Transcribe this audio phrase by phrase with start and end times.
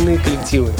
[0.00, 0.72] коллективы.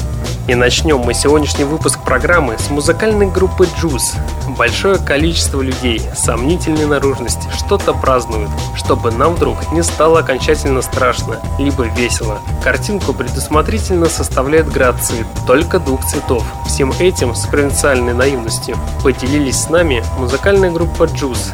[0.47, 4.15] И начнем мы сегодняшний выпуск программы с музыкальной группы Juice.
[4.57, 11.85] Большое количество людей сомнительной наружности что-то празднуют, чтобы нам вдруг не стало окончательно страшно, либо
[11.85, 12.39] весело.
[12.63, 16.43] Картинку предусмотрительно составляет грации только двух цветов.
[16.67, 21.53] Всем этим с провинциальной наивностью поделились с нами музыкальная группа Juice,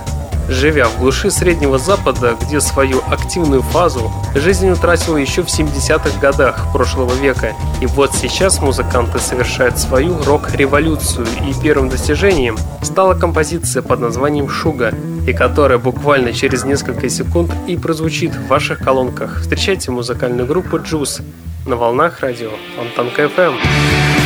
[0.51, 6.73] Живя в глуши Среднего Запада, где свою активную фазу жизнь утратила еще в 70-х годах
[6.73, 14.01] прошлого века, и вот сейчас музыканты совершают свою рок-революцию, и первым достижением стала композиция под
[14.01, 14.93] названием «Шуга»,
[15.25, 19.39] и которая буквально через несколько секунд и прозвучит в ваших колонках.
[19.39, 21.21] Встречайте музыкальную группу «Джуз»
[21.65, 24.20] на волнах радио Фонтанка FM.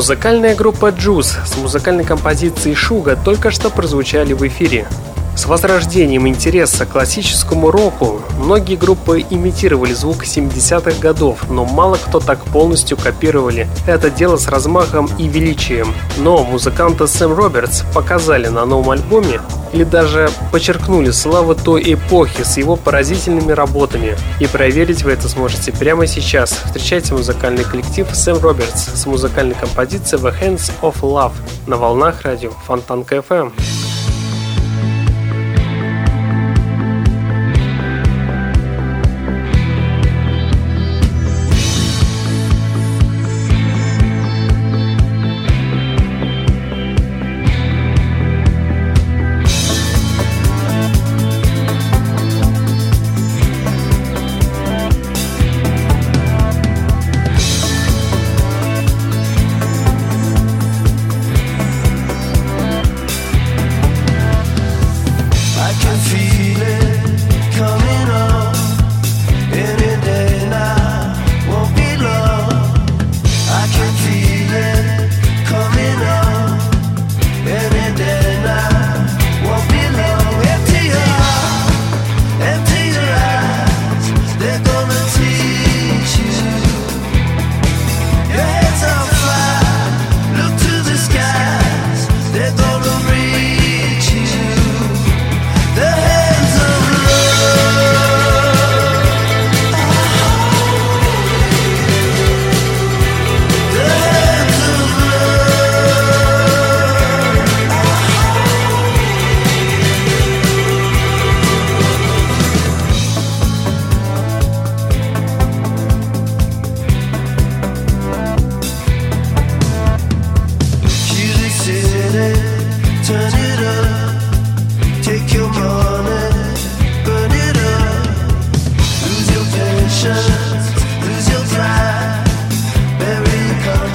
[0.00, 4.86] Музыкальная группа Juice с музыкальной композицией Шуга только что прозвучали в эфире.
[5.36, 12.18] С возрождением интереса к классическому року многие группы имитировали звук 70-х годов, но мало кто
[12.18, 15.92] так полностью копировали это дело с размахом и величием.
[16.16, 22.56] Но музыканты Сэм Робертс показали на новом альбоме или даже подчеркнули славу той эпохи с
[22.56, 24.16] его поразительными работами.
[24.40, 26.50] И проверить вы это сможете прямо сейчас.
[26.64, 31.32] Встречайте музыкальный коллектив Сэм Робертс с музыкальной композицией The Hands of Love
[31.66, 33.89] на волнах радио Фонтанка FM.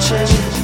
[0.06, 0.55] Стереозвук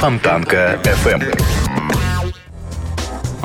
[0.00, 1.59] Фонтанка FM.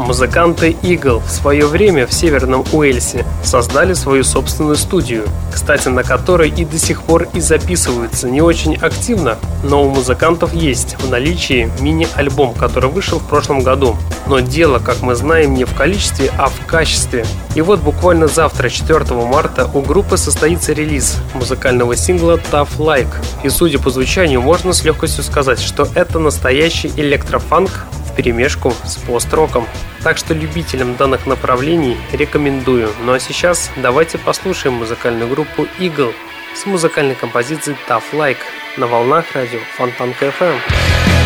[0.05, 6.49] Музыканты Eagle в свое время в Северном Уэльсе создали свою собственную студию, кстати, на которой
[6.49, 11.71] и до сих пор и записываются не очень активно, но у музыкантов есть в наличии
[11.79, 13.97] мини-альбом, который вышел в прошлом году.
[14.27, 17.25] Но дело, как мы знаем, не в количестве, а в качестве.
[17.55, 23.13] И вот буквально завтра, 4 марта, у группы состоится релиз музыкального сингла Tough Like.
[23.43, 27.71] И судя по звучанию, можно с легкостью сказать, что это настоящий электрофанк
[28.15, 29.67] вперемешку с пост-роком.
[30.01, 32.89] Так что любителям данных направлений рекомендую.
[33.03, 36.13] Ну а сейчас давайте послушаем музыкальную группу Eagle
[36.55, 38.37] с музыкальной композицией Tough Like
[38.77, 41.24] на волнах радио Фонтанка FM.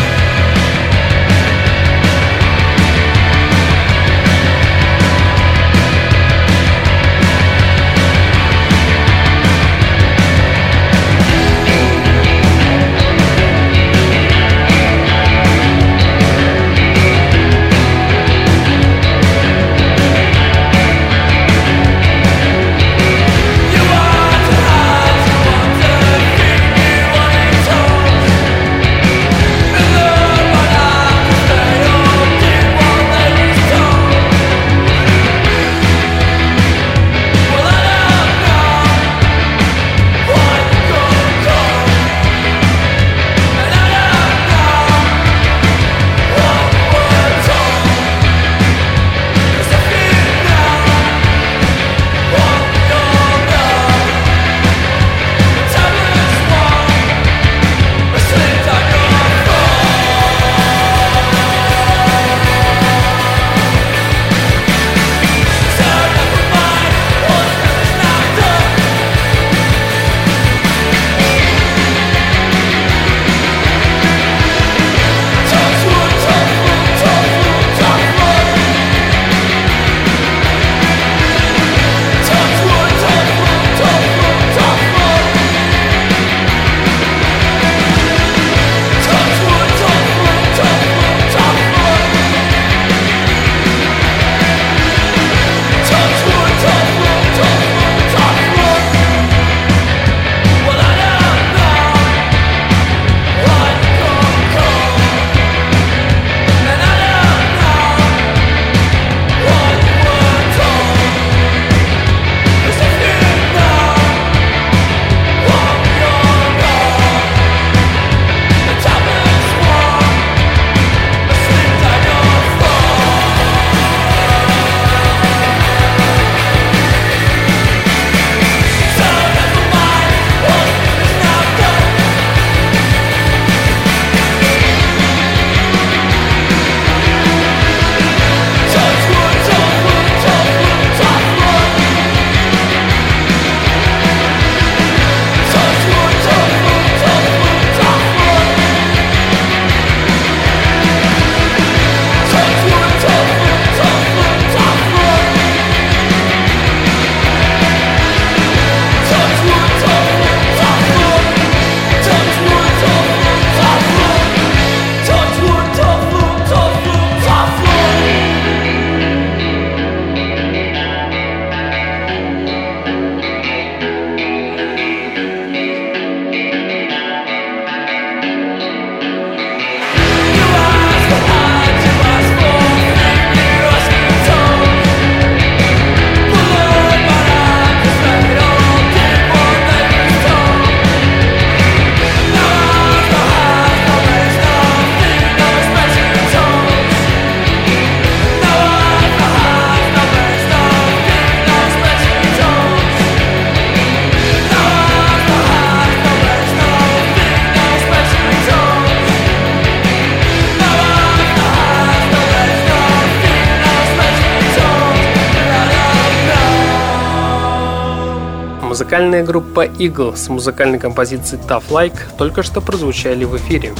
[219.00, 223.72] Музыкальная группа Eagle с музыкальной композицией Tough Like только что прозвучали в эфире.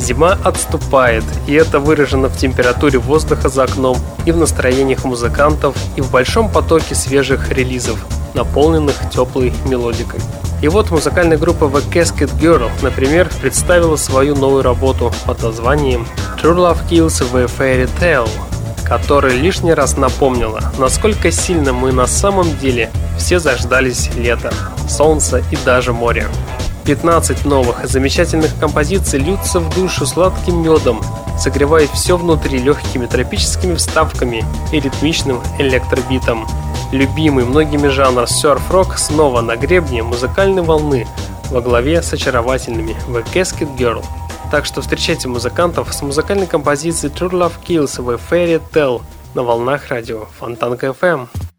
[0.00, 6.00] Зима отступает, и это выражено в температуре воздуха за окном, и в настроениях музыкантов, и
[6.00, 8.04] в большом потоке свежих релизов,
[8.34, 10.18] наполненных теплой мелодикой.
[10.60, 16.04] И вот музыкальная группа The Casket Girl, например, представила свою новую работу под названием
[16.42, 18.28] True Love Kills the Fairy Tale,
[18.84, 22.90] которая лишний раз напомнила, насколько сильно мы на самом деле
[23.24, 24.52] все заждались лета,
[24.86, 26.28] солнца и даже моря.
[26.84, 31.00] 15 новых замечательных композиций льются в душу сладким медом,
[31.38, 36.46] согревая все внутри легкими тропическими вставками и ритмичным электробитом.
[36.92, 41.06] Любимый многими жанр серф-рок снова на гребне музыкальной волны
[41.50, 44.04] во главе с очаровательными The Casket Girl.
[44.50, 49.00] Так что встречайте музыкантов с музыкальной композицией True Love Kills The Fairy Tale
[49.32, 51.53] на волнах радио Фонтанка FM.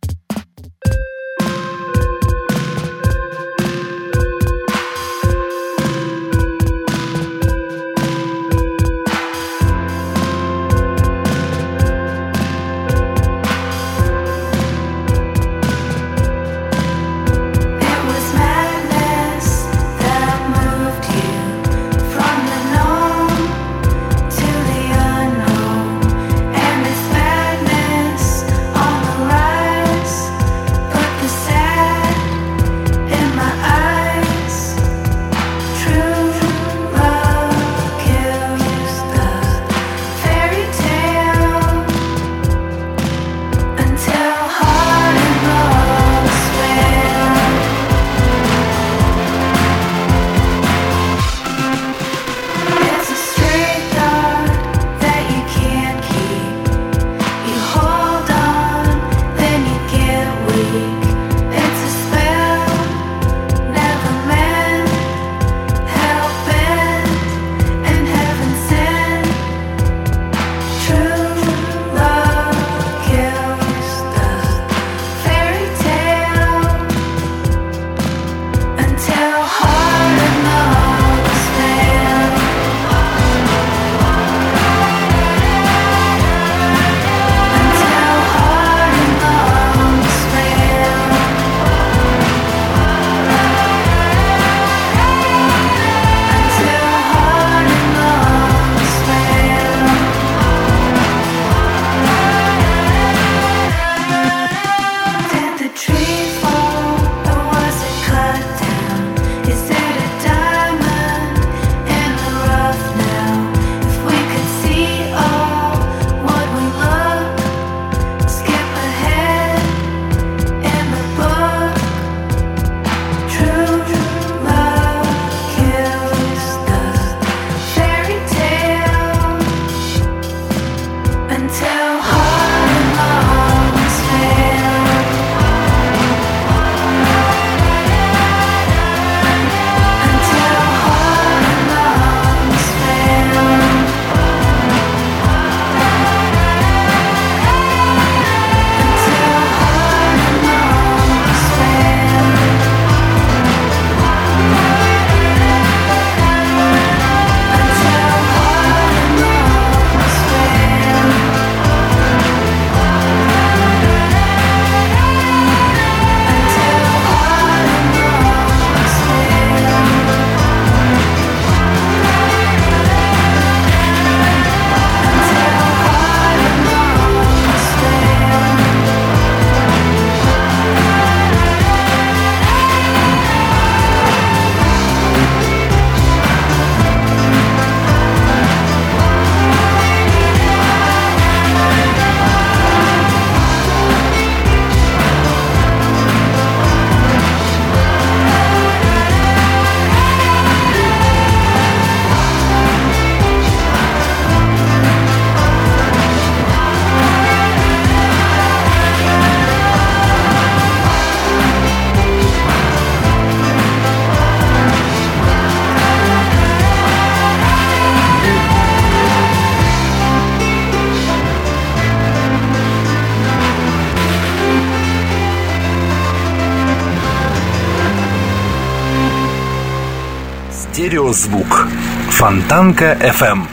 [230.76, 231.70] Стереозвук.
[232.10, 233.44] Фонтанка FM.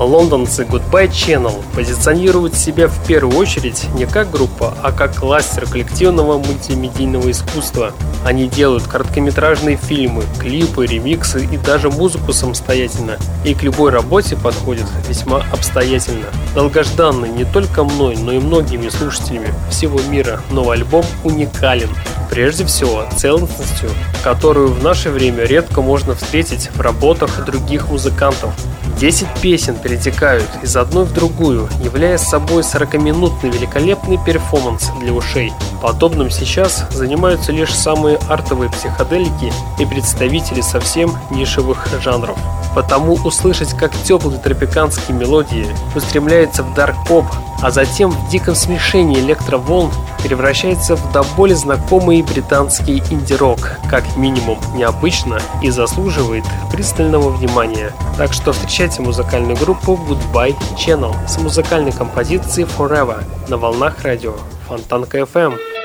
[0.00, 6.36] Лондонцы Goodbye Channel позиционируют себя в первую очередь не как группа, а как кластер коллективного
[6.36, 7.92] мультимедийного искусства.
[8.24, 13.16] Они делают короткометражные фильмы, клипы, ремиксы и даже музыку самостоятельно.
[13.44, 16.26] И к любой работе подходят весьма обстоятельно.
[16.56, 21.90] Долгожданный не только мной, но и многими слушателями всего мира новый альбом уникален.
[22.30, 23.90] Прежде всего, целостностью,
[24.22, 28.52] которую в наше время редко можно встретить в работах других музыкантов.
[28.98, 35.52] Десять песен перетекают из одной в другую, являя собой 40-минутный великолепный перформанс для ушей.
[35.80, 42.36] Подобным сейчас занимаются лишь самые артовые психоделики и представители совсем нишевых жанров.
[42.74, 47.24] Потому услышать, как теплые тропиканские мелодии устремляются в дарк-поп,
[47.62, 51.54] а затем в диком смешении электроволн превращается в до боли
[52.18, 53.58] знакомый британский инди-рок,
[53.90, 57.92] как минимум необычно и заслуживает пристального внимания.
[58.16, 64.34] Так что встречайте музыкальную группу Goodbye Channel с музыкальной композицией Forever на волнах радио
[64.68, 65.77] Фонтанка FM.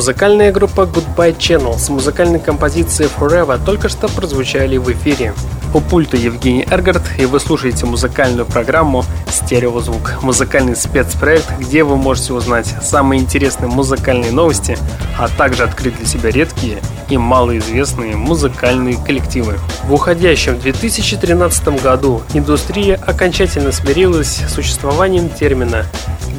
[0.00, 5.34] Музыкальная группа Goodbye Channel с музыкальной композицией Forever только что прозвучали в эфире.
[5.74, 10.22] У пульта Евгений Эргард, и вы слушаете музыкальную программу «Стереозвук».
[10.22, 14.78] Музыкальный спецпроект, где вы можете узнать самые интересные музыкальные новости,
[15.18, 16.78] а также открыть для себя редкие
[17.10, 19.58] и малоизвестные музыкальные коллективы.
[19.84, 25.84] В уходящем 2013 году индустрия окончательно смирилась с существованием термина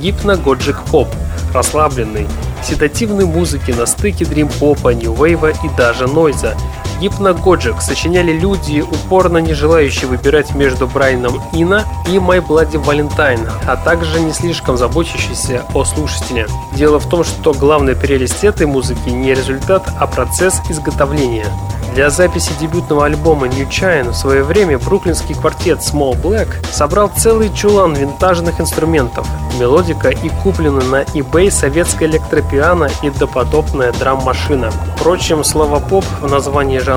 [0.01, 1.09] «гипногоджик поп»,
[1.53, 2.25] расслабленный,
[2.63, 6.55] седативной музыки на стыке дрим-попа, нью-вейва и даже нойза.
[7.01, 13.75] Гипногоджик сочиняли люди, упорно не желающие выбирать между Брайаном Ина и My Bloody Valentine, а
[13.75, 16.45] также не слишком заботящиеся о слушателе.
[16.75, 21.47] Дело в том, что главная прелесть этой музыки не результат, а процесс изготовления.
[21.95, 27.51] Для записи дебютного альбома New Chine в свое время бруклинский квартет Small Black собрал целый
[27.53, 29.27] чулан винтажных инструментов,
[29.59, 34.71] мелодика и купленная на eBay советская электропиано и доподобная драм-машина.
[34.95, 36.90] Впрочем, слово «поп» в названии жанра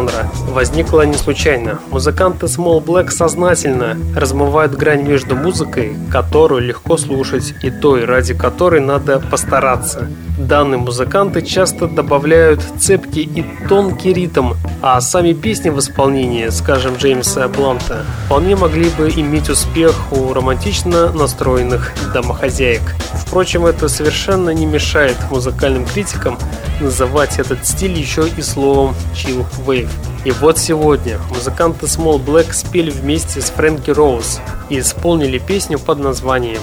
[0.48, 1.78] возникло не случайно.
[1.90, 8.80] Музыканты Small Black сознательно размывают грань между музыкой, которую легко слушать, и той, ради которой
[8.80, 10.08] надо постараться.
[10.36, 17.46] Данные музыканты часто добавляют цепкий и тонкий ритм, а сами песни в исполнении, скажем, Джеймса
[17.48, 22.82] Бланта, вполне могли бы иметь успех у романтично настроенных домохозяек.
[23.14, 26.36] Впрочем, это совершенно не мешает музыкальным критикам
[26.80, 29.44] называть этот стиль еще и словом chill
[29.84, 30.24] wave.
[30.24, 35.98] И вот сегодня музыканты Small Black спели вместе с Фрэнки Роуз и исполнили песню под
[35.98, 36.60] названием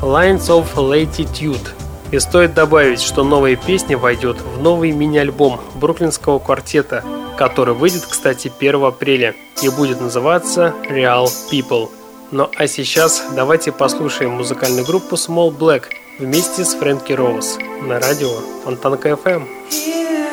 [0.00, 1.68] Lines of Latitude–
[2.14, 7.02] и стоит добавить, что новая песня войдет в новый мини-альбом бруклинского квартета,
[7.36, 11.90] который выйдет, кстати, 1 апреля и будет называться Real People.
[12.30, 15.86] Ну а сейчас давайте послушаем музыкальную группу Small Black
[16.20, 18.30] вместе с Фрэнки Роуз на радио
[18.64, 19.48] Фонтанка FM.
[19.70, 20.23] out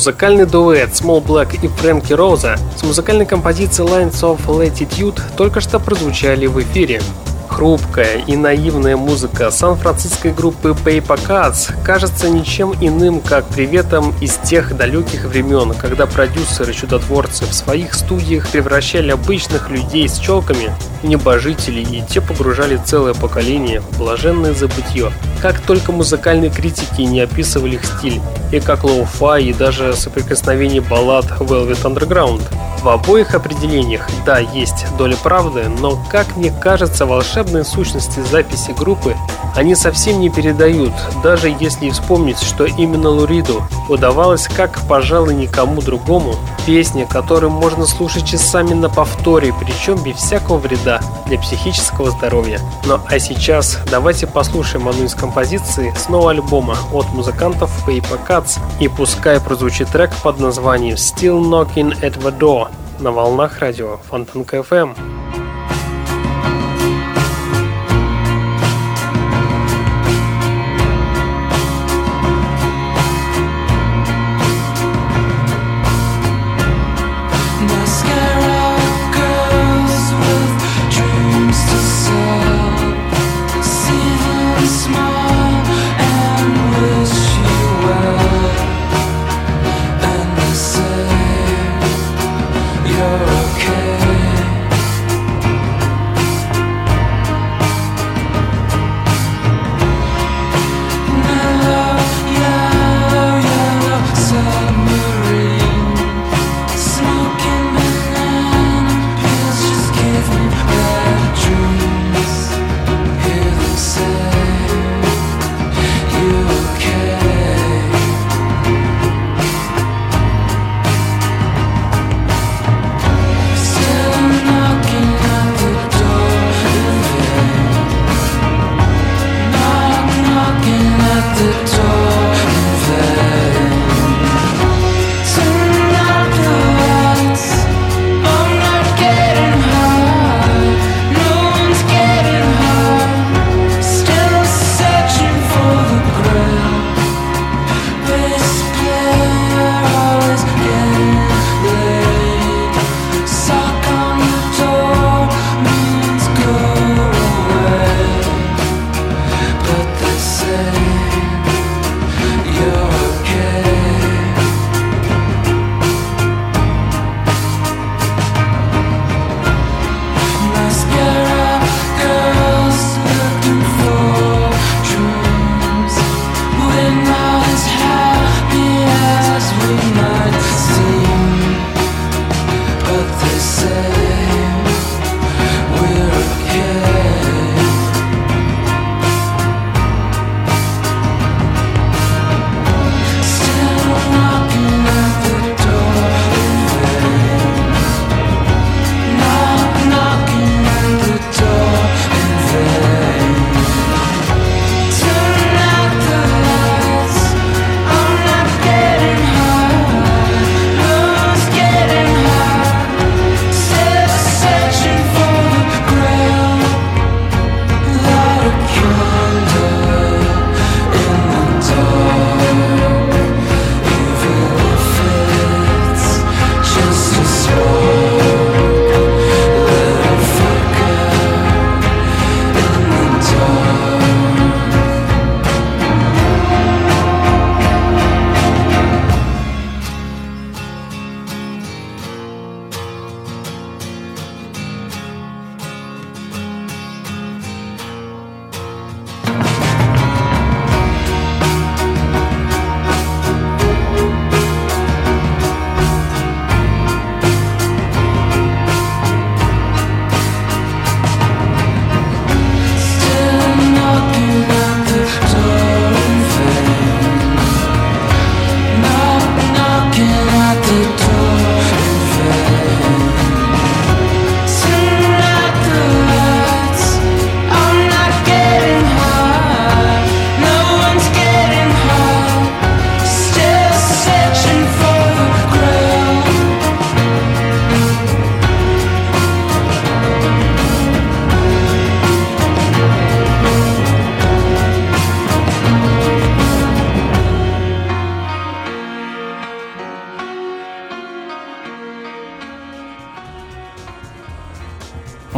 [0.00, 5.78] Музыкальный дуэт Small Black и Фрэнки Роуза с музыкальной композицией Lines of Latitude только что
[5.78, 7.02] прозвучали в эфире.
[7.60, 14.74] Хрупкая и наивная музыка сан-франциской группы Paper Cuts кажется ничем иным, как приветом из тех
[14.78, 22.02] далеких времен, когда продюсеры-чудотворцы в своих студиях превращали обычных людей с челками в небожителей, и
[22.08, 25.12] те погружали целое поколение в блаженное забытье.
[25.42, 31.26] Как только музыкальные критики не описывали их стиль, и как lo-fi, и даже соприкосновение баллад
[31.26, 32.40] Velvet Underground–
[32.82, 37.04] в обоих определениях, да, есть доля правды, но, как мне кажется,
[37.50, 39.16] волшебные сущности записи группы
[39.56, 40.92] они совсем не передают,
[41.24, 46.36] даже если вспомнить, что именно Лу Риду удавалось, как, пожалуй, никому другому,
[46.66, 52.60] песни, которые можно слушать часами на повторе, причем без всякого вреда для психического здоровья.
[52.86, 58.60] Ну а сейчас давайте послушаем одну из композиций с нового альбома от музыкантов Paper Cuts,
[58.78, 62.68] и пускай прозвучит трек под названием Still Knocking at the Door
[63.00, 64.94] на волнах радио Фонтанка FM.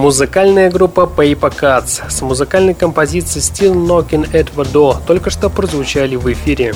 [0.03, 6.17] Музыкальная группа Paper Cuts с музыкальной композицией Still Knocking at the Door только что прозвучали
[6.17, 6.75] в эфире.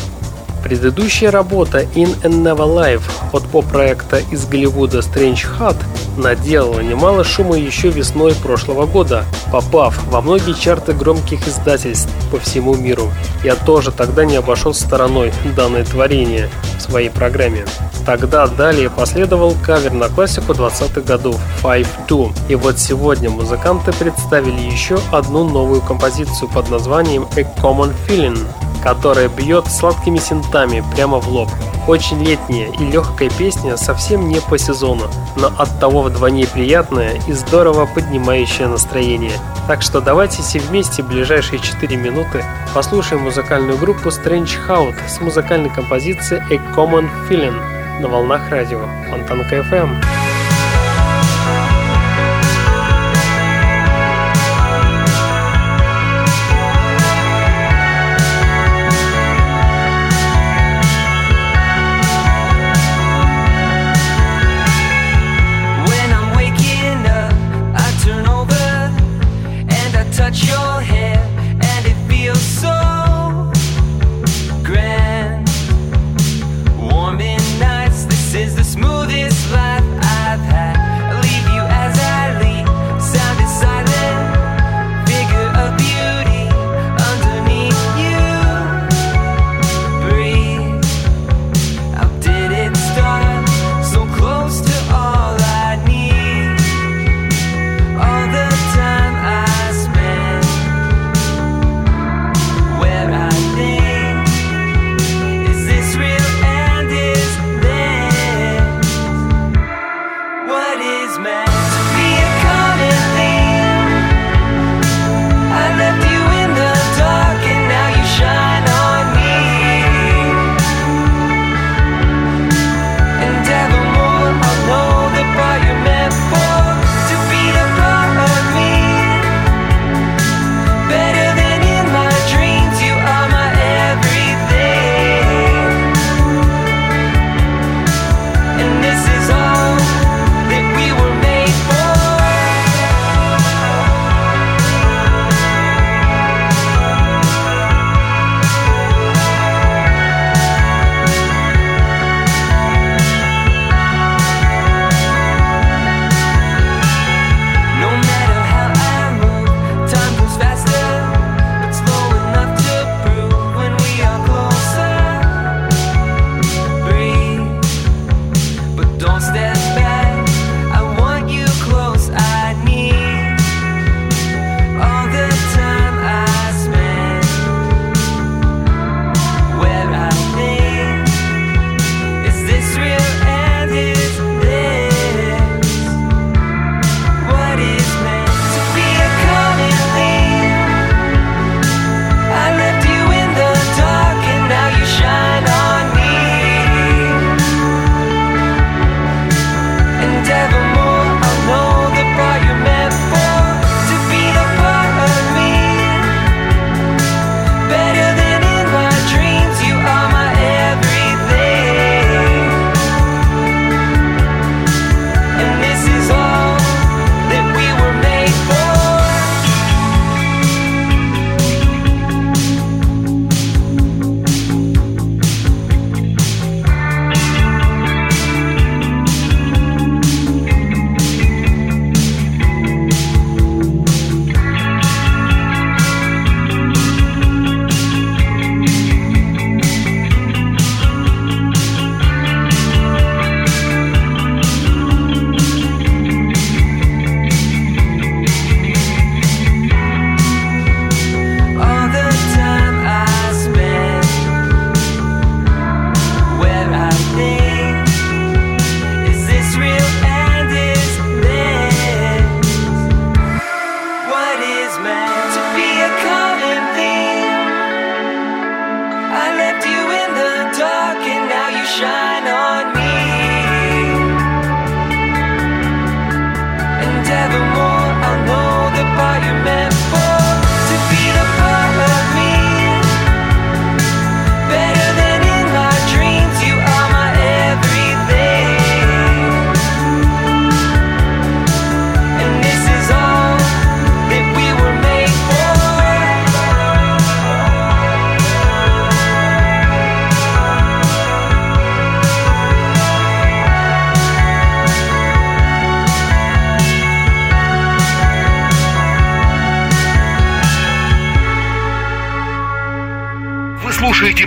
[0.62, 3.02] Предыдущая работа In and Never Life
[3.32, 5.76] от поп-проекта из Голливуда Strange Hat
[6.16, 12.76] наделала немало шума еще весной прошлого года, попав во многие чарты громких издательств по всему
[12.76, 13.10] миру.
[13.42, 16.48] Я тоже тогда не обошел стороной данное творение
[16.78, 17.64] в своей программе.
[18.06, 22.32] Тогда далее последовал кавер на классику 20-х годов Five Two.
[22.48, 28.38] И вот сегодня музыканты представили еще одну новую композицию под названием A Common Feeling
[28.86, 31.48] которая бьет сладкими синтами прямо в лоб.
[31.88, 37.32] Очень летняя и легкая песня совсем не по сезону, но от того вдвойне приятная и
[37.32, 39.32] здорово поднимающая настроение.
[39.66, 42.44] Так что давайте все вместе в ближайшие 4 минуты
[42.74, 49.56] послушаем музыкальную группу Strange Hout с музыкальной композицией A Common Feeling на волнах радио Фонтанка
[49.56, 50.25] FM.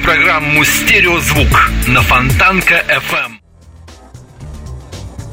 [0.09, 3.33] Программу «Стереозвук» на Фонтанка FM.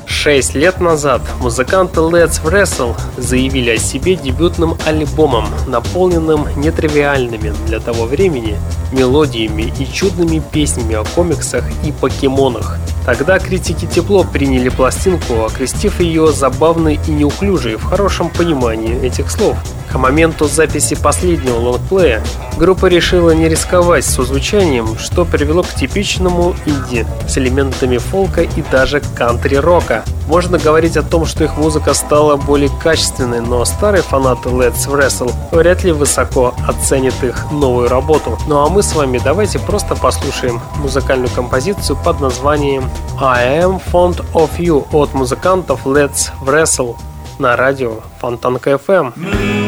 [0.07, 8.05] Шесть лет назад музыканты Let's Wrestle заявили о себе дебютным альбомом, наполненным нетривиальными для того
[8.05, 8.59] времени
[8.93, 12.78] мелодиями и чудными песнями о комиксах и покемонах.
[13.05, 19.57] Тогда критики тепло приняли пластинку, окрестив ее забавной и неуклюжей в хорошем понимании этих слов–
[19.97, 22.22] к моменту записи последнего лонгплея
[22.59, 28.62] группа решила не рисковать с звучанием, что привело к типичному инди с элементами фолка и
[28.70, 30.05] даже кантри-рока.
[30.26, 35.32] Можно говорить о том, что их музыка стала более качественной, но старые фанаты Let's Wrestle
[35.53, 38.37] вряд ли высоко оценят их новую работу.
[38.49, 44.24] Ну а мы с вами давайте просто послушаем музыкальную композицию под названием I Am Fond
[44.35, 46.97] of You от музыкантов Let's Wrestle
[47.39, 49.66] на радио Фонтанка FM.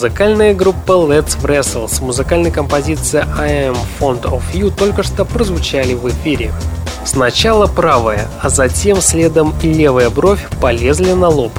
[0.00, 5.92] Музыкальная группа Let's Wrestle с музыкальной композицией I Am Fond of You только что прозвучали
[5.92, 6.54] в эфире.
[7.04, 11.52] Сначала правая, а затем следом и левая бровь полезли на лоб.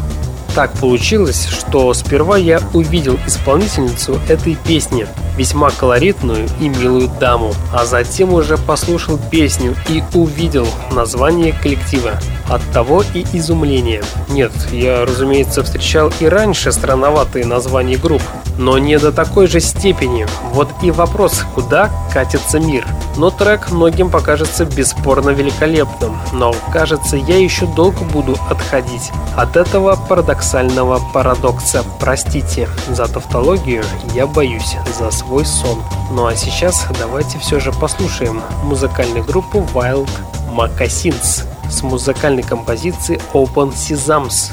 [0.55, 5.05] Так получилось, что сперва я увидел исполнительницу этой песни,
[5.37, 12.19] весьма колоритную и милую даму, а затем уже послушал песню и увидел название коллектива.
[12.51, 14.03] От того и изумление.
[14.27, 18.21] Нет, я, разумеется, встречал и раньше странноватые названия групп,
[18.57, 20.27] но не до такой же степени.
[20.51, 22.85] Вот и вопрос, куда катится мир.
[23.15, 29.95] Но трек многим покажется бесспорно великолепным, но кажется, я еще долго буду отходить от этого
[29.95, 31.85] парадоксального парадокса.
[32.01, 35.81] Простите за тавтологию, я боюсь за свой сон.
[36.11, 40.09] Ну а сейчас давайте все же послушаем музыкальную группу Wild
[40.53, 44.51] Moccasins с музыкальной композицией Open Sesams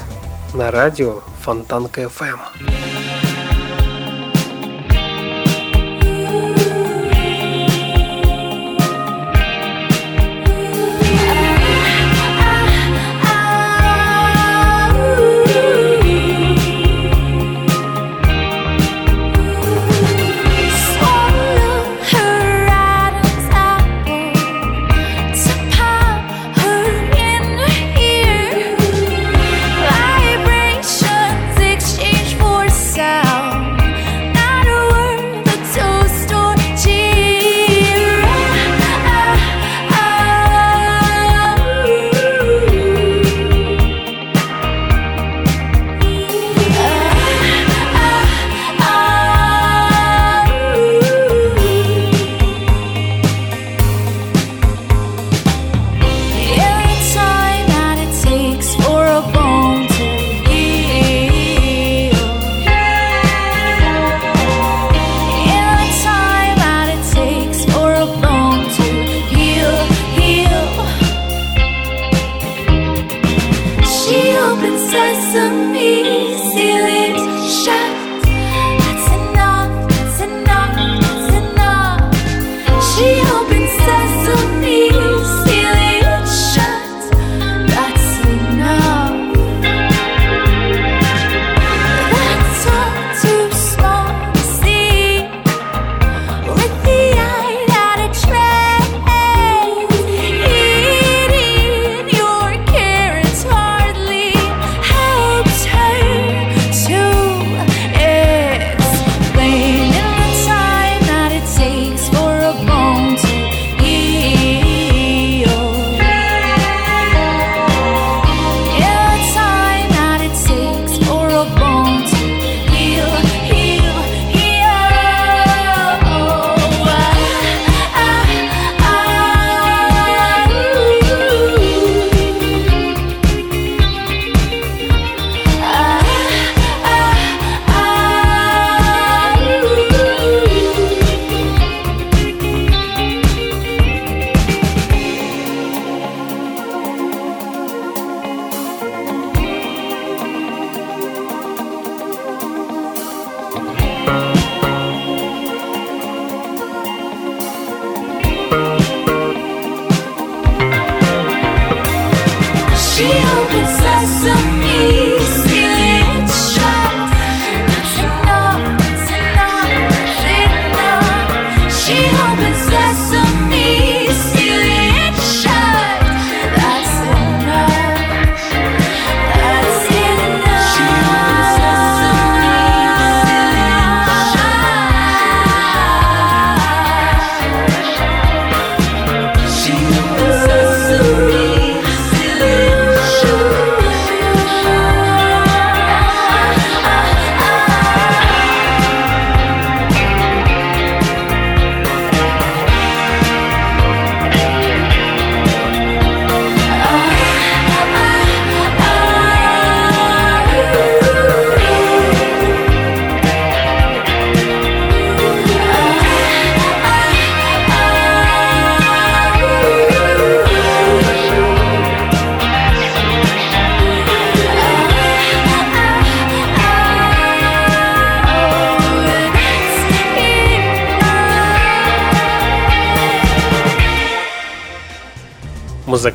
[0.54, 2.97] на радио Фонтанка FM.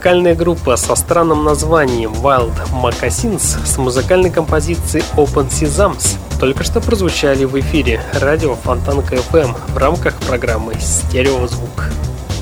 [0.03, 7.45] Музыкальная группа со странным названием Wild Moccasins с музыкальной композицией Open Sesams только что прозвучали
[7.45, 11.85] в эфире радио Фонтанка FM в рамках программы «Стереозвук».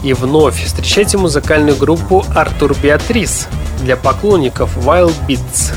[0.02, 3.48] И вновь встречайте музыкальную группу Артур Беатрис
[3.82, 5.72] для поклонников Wild Beats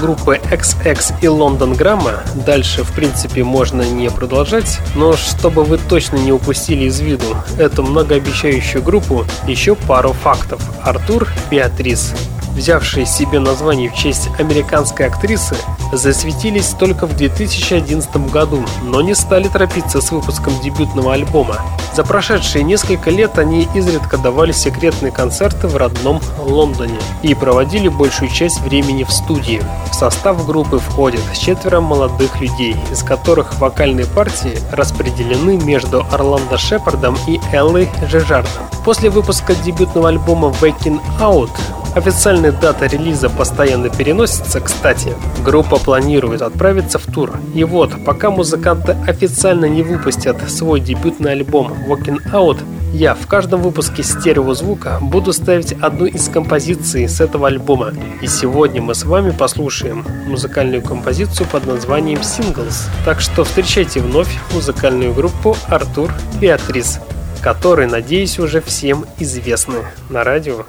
[0.00, 2.22] группы XX и Лондон Грамма.
[2.46, 7.82] Дальше, в принципе, можно не продолжать, но чтобы вы точно не упустили из виду эту
[7.82, 10.62] многообещающую группу, еще пару фактов.
[10.82, 12.14] Артур Беатрис
[12.54, 15.56] взявшие себе название в честь американской актрисы,
[15.92, 21.56] засветились только в 2011 году, но не стали торопиться с выпуском дебютного альбома.
[21.94, 28.30] За прошедшие несколько лет они изредка давали секретные концерты в родном Лондоне и проводили большую
[28.30, 29.60] часть времени в студии.
[29.90, 37.16] В состав группы входят четверо молодых людей, из которых вокальные партии распределены между Орландо Шепардом
[37.26, 38.62] и Эллой Жежардом.
[38.84, 41.50] После выпуска дебютного альбома Waking Out
[41.94, 45.12] Официальная дата релиза постоянно переносится, кстати.
[45.44, 47.32] Группа планирует отправиться в тур.
[47.52, 52.62] И вот, пока музыканты официально не выпустят свой дебютный альбом Walking Out,
[52.92, 57.92] я в каждом выпуске стереозвука буду ставить одну из композиций с этого альбома.
[58.22, 62.88] И сегодня мы с вами послушаем музыкальную композицию под названием Singles.
[63.04, 67.00] Так что встречайте вновь музыкальную группу Артур Беатрис
[67.42, 69.78] которые, надеюсь, уже всем известны
[70.10, 70.66] на радио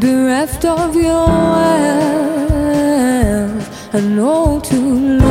[0.00, 1.94] bereft of your wealth
[3.94, 5.22] and all to lose.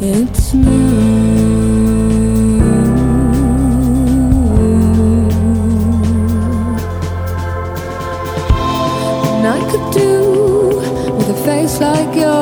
[0.00, 0.72] It's me.
[9.36, 10.14] And I could do
[11.16, 12.41] with a face like yours.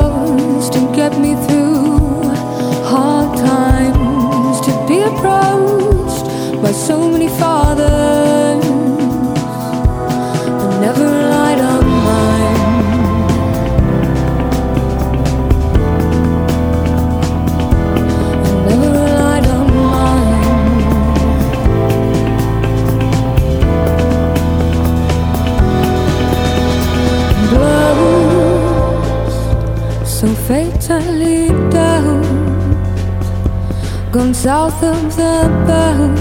[34.43, 35.37] South of the
[35.67, 36.19] belt.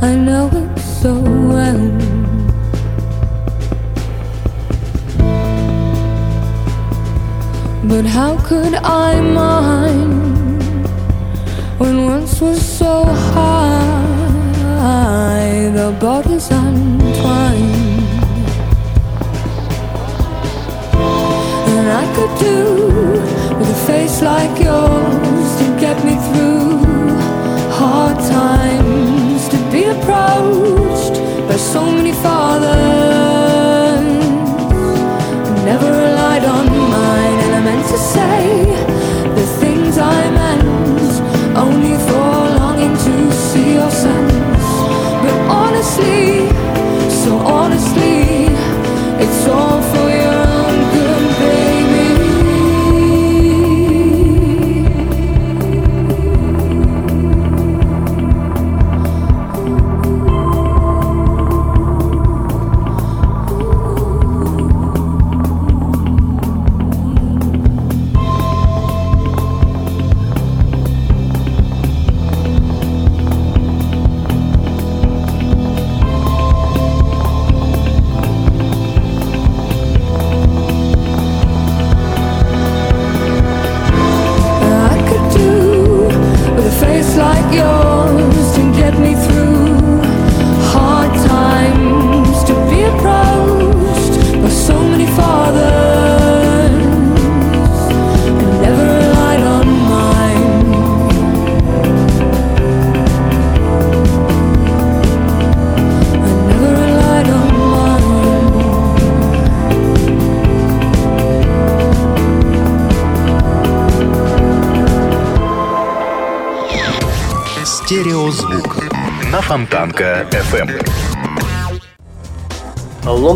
[0.00, 1.12] I know it so
[1.50, 1.86] well.
[7.82, 10.86] But how could I mind
[11.80, 13.90] when once was so high?
[15.74, 17.82] The boat is untwined,
[21.74, 22.58] and I could do
[23.58, 25.29] with a face like yours
[25.94, 26.78] get me through
[27.80, 31.16] hard times to be approached
[31.48, 32.70] by so many fathers.
[35.70, 36.66] Never relied on
[36.96, 38.40] mine, and I meant to say
[39.38, 41.12] the things I meant
[41.64, 42.28] only for
[42.60, 43.14] longing to
[43.48, 44.66] see your sense.
[45.24, 46.48] But honestly,
[47.22, 47.30] so
[47.60, 48.46] honestly,
[49.24, 49.82] it's all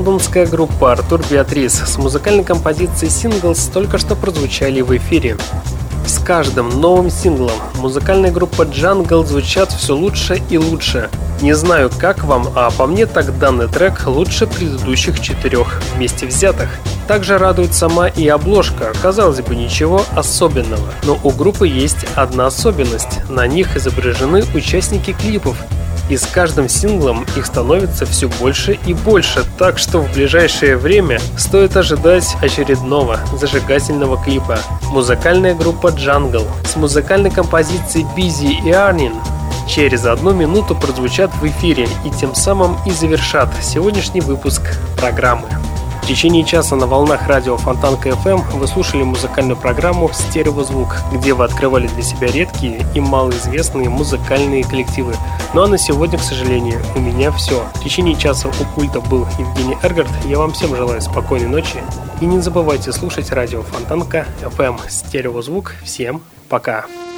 [0.05, 5.39] Лондонская группа Артур Беатрис с музыкальной композицией «Синглс» только что прозвучали в эфире.
[6.07, 11.09] С каждым новым синглом музыкальная группа Jungle звучат все лучше и лучше.
[11.41, 16.69] Не знаю, как вам, а по мне так данный трек лучше предыдущих четырех вместе взятых.
[17.09, 20.87] Также радует сама и обложка, казалось бы, ничего особенного.
[21.05, 23.21] Но у группы есть одна особенность.
[23.31, 25.57] На них изображены участники клипов,
[26.09, 31.21] и с каждым синглом их становится все больше и больше, так что в ближайшее время
[31.37, 34.59] стоит ожидать очередного зажигательного клипа.
[34.91, 39.15] Музыкальная группа Jungle с музыкальной композицией Busy и Arnin
[39.69, 44.63] через одну минуту прозвучат в эфире и тем самым и завершат сегодняшний выпуск
[44.97, 45.49] программы.
[46.05, 51.45] В течение часа на волнах радио Фонтанка FM вы слушали музыкальную программу «Стереозвук», где вы
[51.47, 55.15] открывали для себя редкие и малоизвестные музыкальные коллективы.
[55.55, 57.65] Ну а на сегодня, к сожалению, у меня все.
[57.77, 60.11] В течение часа у пульта был Евгений Эргард.
[60.27, 61.83] Я вам всем желаю спокойной ночи.
[62.21, 65.75] И не забывайте слушать радио Фонтанка FM «Стереозвук».
[65.85, 66.85] Всем пока!
[66.85, 67.14] till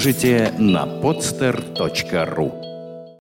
[0.00, 2.59] можете на podster.ru